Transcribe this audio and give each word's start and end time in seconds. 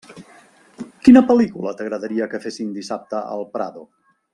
Quina 1.07 1.23
pel·lícula 1.33 1.75
t'agradaria 1.81 2.31
que 2.33 2.43
fessin 2.49 2.75
dissabte 2.79 3.23
al 3.37 3.51
Prado? 3.59 3.89